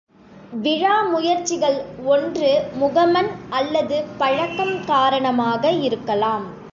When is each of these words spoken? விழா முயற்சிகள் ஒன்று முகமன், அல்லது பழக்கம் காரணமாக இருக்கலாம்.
விழா 0.53 1.01
முயற்சிகள் 1.03 1.77
ஒன்று 2.05 2.49
முகமன், 2.73 3.29
அல்லது 3.49 4.05
பழக்கம் 4.17 4.85
காரணமாக 4.85 5.71
இருக்கலாம். 5.81 6.47